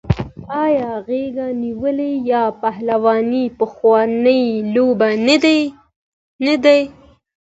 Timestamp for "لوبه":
4.73-5.09